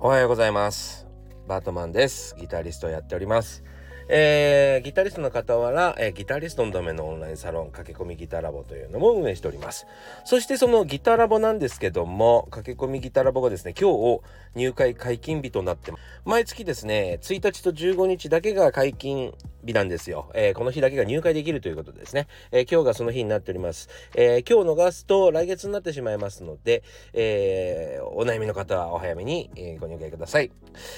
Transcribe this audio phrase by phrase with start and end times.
[0.00, 1.08] おはようございます。
[1.48, 2.36] バートマンです。
[2.38, 3.64] ギタリストをやっております。
[4.08, 9.88] えー、ギタリストの傍ら、えー、ギタリストのためのオンラインサロン駆け込みギタラボというのも運営しております。
[10.24, 14.20] そしてそのギタラボなんですけども駆け込みギタラボがですね今日
[14.54, 15.92] 入会解禁日となって
[16.24, 30.50] 毎月ですね1日と15日だけが解禁日なんですよ、えー、この日だけが入会できるということですね、えー、今日がその日になっております、えー、今日逃すと来月になってしまいますので、えお悩みの方はお早めに、えご入会ください、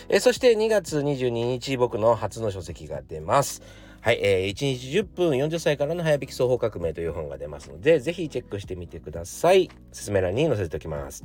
[0.08, 3.62] えそして2月22日僕の初の書籍が出ます。
[4.02, 9.70] はい、えー、1日10分40歳からの早引き双方革命という本が出ますので、ぜひチェックしてみてください。
[9.92, 11.24] 説明欄に載せておきます。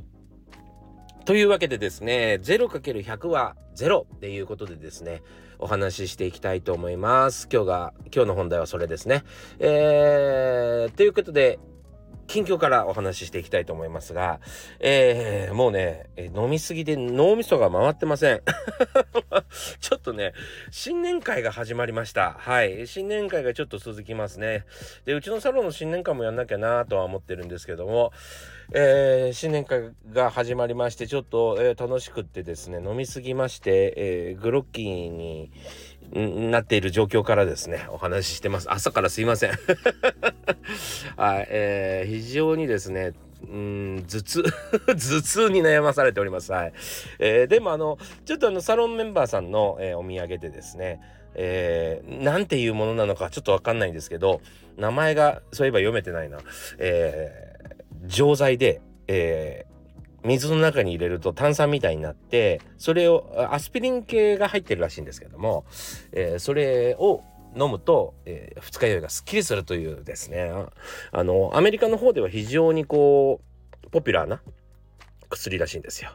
[1.26, 5.22] というわけでですね 0×100 は0っていうことでですね
[5.58, 7.48] お話ししていきたいと思います。
[7.52, 9.24] 今日が今日の本題はそれですね。
[9.58, 11.58] えー、ということで
[12.26, 14.40] 近況からお話ししていきたいと思いますが、
[14.80, 18.42] えー、もうね、飲みすぎで脳みそが回ってません。
[19.80, 20.32] ちょっとね、
[20.70, 22.36] 新年会が始まりました。
[22.38, 22.86] はい。
[22.86, 24.64] 新年会がちょっと続きますね。
[25.04, 28.12] で、うちのサロンの新年会もやんなきゃなとは思ってるんですけども、
[28.72, 35.50] えー、新年会が始まりまして、ちょっと、えー、楽しくってですね、飲みすぎまして、えー、グロッキーに、
[36.12, 39.50] なっている状況からですねお話ししてます朝からすいません
[41.16, 44.42] はい、えー、非常にですねうん頭痛
[44.86, 46.52] 頭痛に悩まされております。
[46.52, 46.72] はい、
[47.18, 51.00] えー、でもあのちょっとあのサロンメンバーさんの、えー、お土産でですね
[51.36, 54.40] えー、なんていうものなのかちょっとわかんないんですけど
[54.76, 56.38] 名前がそういえば読めてないな、
[56.78, 65.66] えー、錠剤で、えー、水の中に入れると炭酸みたいになってそれをアスピリン系が入ってるらしいんですけども、
[66.12, 67.22] えー、それを
[67.58, 70.52] 飲むと、えー、二日酔いがすっきりするというですね
[71.12, 73.40] あのアメリカの方では非常にこ
[73.84, 74.42] うポピュラーな
[75.28, 76.10] 薬らしいんですよ。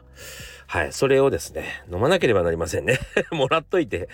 [0.66, 0.92] はい。
[0.92, 2.98] それをですね、飲まなければなりませんね。
[3.30, 4.08] もらっといて、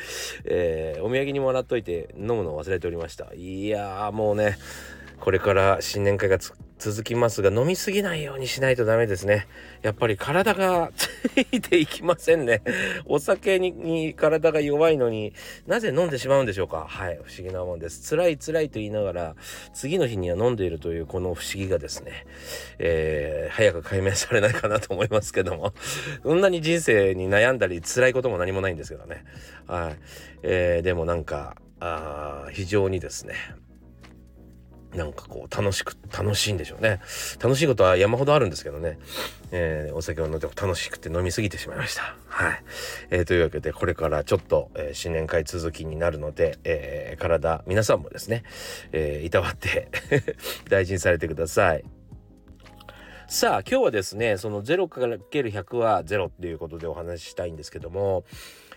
[0.45, 3.33] えー、お土産にもらっといて飲むのを忘れておりました。
[3.35, 4.59] いやー、もうね、
[5.21, 6.39] これから新年会が
[6.79, 9.49] 続きますが飲みすぎないようにしないとダメですね。
[9.83, 11.09] やっぱり体がつ
[11.53, 12.63] いていきませんね。
[13.07, 15.35] お酒に体が弱いのに
[15.67, 16.87] なぜ飲んでしまうんでしょうか？
[16.89, 18.09] はい不思議なもんです。
[18.09, 19.37] 辛い辛いと言いながら
[19.75, 22.25] 次の日には飲んでいるというこの不思議がですね、
[22.79, 25.75] えー、早く解明されないかなと思いますけども。
[26.23, 29.25] そんなに人生に悩んだり辛いことも何もないんですけどね。
[29.67, 29.97] はい、
[30.43, 33.35] えー、でもなんかあ非常にですね
[34.95, 37.01] なんかこう楽しく楽しいんでしょうね。
[37.41, 38.99] 楽しいことは山ほどあるんですけどね、
[39.51, 42.17] えー、お酒を飲んでも楽しくて飲み過ぎてしまいました。
[42.27, 42.65] はい、
[43.11, 48.45] えー、というわけでこれからちょっと、えー、新年会続きになるので、えー、体皆さんもですね、
[48.93, 49.89] えー、いたわって
[50.71, 51.85] 大事にされてください。
[53.31, 58.25] さあ今日はですねその0から ×100 は0っていうことでお話ししたいんですけども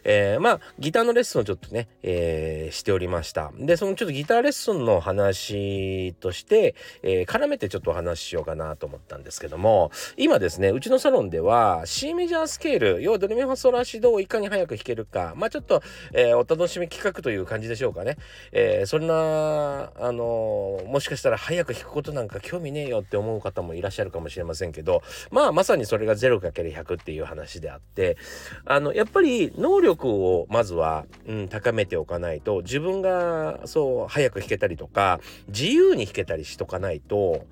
[0.04, 3.52] えー、まあギターのレッスンをちょっとね、えー、しておりました。
[3.60, 15.82] でそのちょっとギターレッスンの話として、えー、絡めてちょっとお話ししようかなと思ったんですけども今ですねうちのサロンでは C メジャースケール要はドレミファソラシドをいかに早く弾けるかまあちょっと、
[16.14, 18.18] えー、お楽しみ企画という感じでしょうかね、
[18.52, 25.02] えー、そんなあのもしかしたら早く弾くことなんか興味ねえよって思う方もいらっしゃるかもしれませんけど
[25.32, 28.18] まあまさにそれが 0×100 っていう話であって
[28.66, 37.46] あのやっぱり能力力をまずは、うん、高めておかないと自分がそう早く弾けたりとか自由に弾けたりしとかないと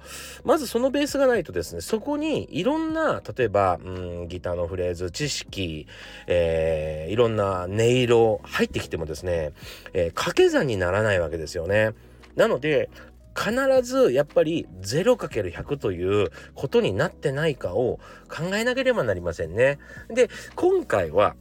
[0.43, 3.89] まずそのベースがないとですねそこにいろんな例えば、う
[4.23, 5.87] ん、ギターのフレーズ知識、
[6.27, 9.51] えー、いろんな音色入ってきてもですね、
[9.93, 11.93] えー、掛け算にならないわけですよね。
[12.35, 12.89] なので
[13.35, 19.79] 必ずやっぱり 0×100 ということになってないかを考えなければなりませんね。
[20.09, 21.35] で今回は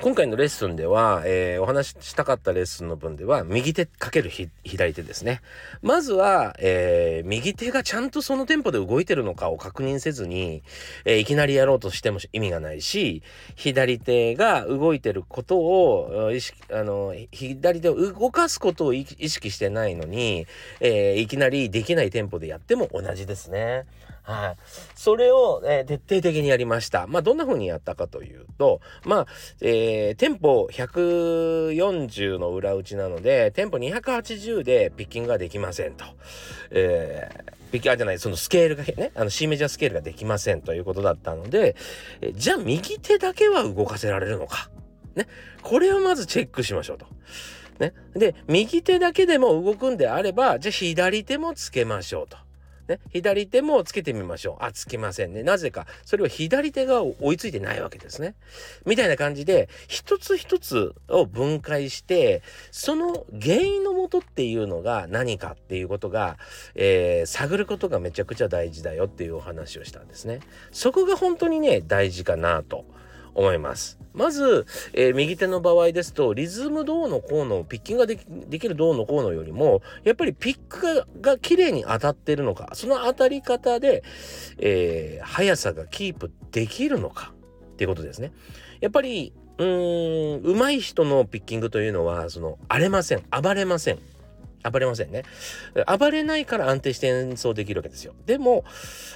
[0.00, 5.40] 今回のレッスンでは、えー、お話ししたかったレッスンの分では、右手かける左手ですね。
[5.82, 10.62] まずは、えー、右手がちゃんとそのテンポで動いてるのかを確認せずに、
[11.04, 13.24] えー、いきなりやろうとしても意味がないし、
[13.56, 20.46] 左手が動いてることを、意識、あの、左手を動かすことを意識してないのに、
[20.80, 23.84] えいきなりできないテンポでやっても同じですね。
[24.28, 24.56] はい。
[24.94, 27.06] それを、えー、徹底的にやりました。
[27.06, 29.26] まあ、どんな風にやったかというと、まあ、
[29.62, 36.04] えー、テンポ140の裏打ちなので、テンポ280でピッキングができませんと。
[36.72, 41.74] えー、ピッキングじゃない、そのスケールがね、あの C メジャースケールができませんということだったので、
[42.20, 44.68] えじゃあ右手だけは動かせられるのか。
[45.14, 45.26] ね。
[45.62, 47.06] これをまずチェックしましょうと。
[47.78, 47.94] ね。
[48.14, 52.36] で、右手だけでも動くんであれば、じゃあ左手もつけましょうと。
[52.88, 54.64] ね、左手もつけてみましょう。
[54.64, 55.42] あ、つきませんね。
[55.42, 55.86] なぜか。
[56.04, 58.34] それは左手が追いついてないわけですね。
[58.86, 66.38] みたいな感じで、一つ一つを分解して、その原因のもとっていうのが何かっていうことが、
[66.74, 70.40] えー、探ることがめちゃくちゃ大事だよっていうお話をしたんですね。
[70.72, 72.84] そこが本当にね、大事かなと。
[73.34, 73.98] 思います。
[74.14, 78.16] まず、えー、右手の場合ですとリズムどうのこうのピッキングがで
[78.58, 84.02] きるどうのこうのよりもやっぱりピックがが綺麗に当たってるのかその当たり方で、
[84.58, 87.32] えー、速さがキープできるのか
[87.72, 88.32] っていうことですね。
[88.80, 93.98] やっぱりうーん上手い人のピッキングというのはその荒れません暴れません。
[94.70, 95.24] 暴れませんね。
[95.98, 98.14] 暴れないから安定して演奏できるわけですよ。
[98.26, 98.64] でも、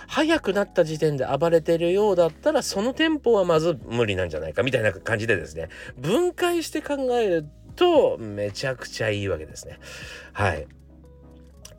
[0.07, 5.69] 速くなった時点で暴れてるようだったら、そのテンポはまず無理なんじゃないかみたいな感じでですね、
[5.99, 7.47] 分解して考える
[7.77, 9.79] と、めちゃくちゃいいわけですね。
[10.33, 10.67] はい。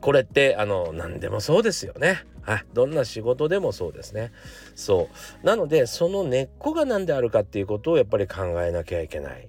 [0.04, 2.26] これってあの何でもそうですよね。
[2.42, 4.32] はい、どんな仕事でもそうですね。
[4.74, 5.08] そ
[5.42, 9.48] うなのでその根っこが何であるかっていうことをやっぱり考えなきゃいけない。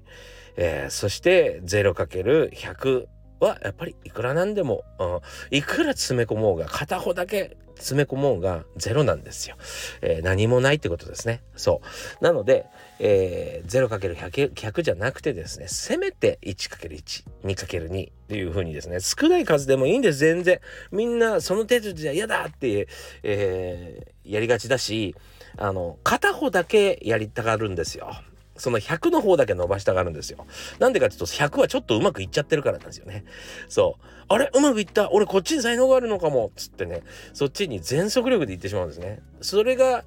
[0.55, 3.07] えー、そして 0×100
[3.39, 5.19] はやっぱりいくらなんでも、うん、
[5.51, 9.55] いくら詰め込もうが片方だけ詰め込もうがゼロなんですよ、
[10.01, 11.41] えー、何もないってことですね。
[11.55, 11.81] そ
[12.21, 12.23] う。
[12.23, 12.65] なので、
[12.99, 20.59] えー、0×100 じゃなくてですねせめて 1×12×2 っていう風にですね少ない数でもいいんです全然。
[20.91, 22.87] みんなその程度じゃ嫌だって、
[23.23, 25.15] えー、やりがちだし
[25.57, 28.11] あの片方だけやりたがるんですよ。
[28.57, 30.45] その100の方だけ伸ばしたがるんですよ。
[30.79, 33.25] なんでかっていうと100はちょっとうまくいっちゃってるからなんですよね。
[33.67, 34.05] そう。
[34.27, 34.49] あれ？
[34.53, 35.11] うまくいった？
[35.11, 36.51] 俺こっちに才能があるのかも？
[36.55, 37.03] つってね、
[37.33, 39.21] そっちに全速力でいってしまうんですね。
[39.41, 40.03] それが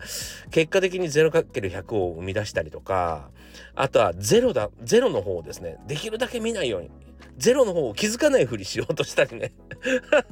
[0.50, 3.30] 結果的に 0×100 を生み出したりとか、
[3.74, 6.90] あとは0だ、0の方をですね、できるだけ見ないように。
[7.36, 9.52] ゼロの方を気づかないふりしようとしたりね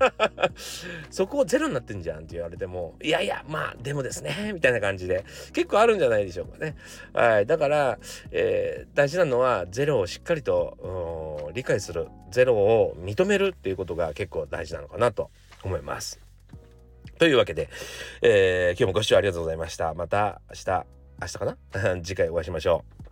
[1.11, 6.77] そこをゼロになってんじゃんって言われてもいやいやまあでもですねみたいな感じで結構あるんじゃないでしょうかね。
[7.13, 7.99] はい、だから、
[8.31, 15.31] えー、大事なのはゼロをしっかりと理解するゼロを認めるっていうことが結構大事なのかなと
[15.63, 16.21] 思います。
[17.19, 17.71] というわけで、
[18.21, 19.95] えー、今日もご視聴ありがとうございました。
[19.95, 20.87] また明日
[21.21, 21.57] 明日かな？
[22.03, 23.06] 次回お会いしましょう。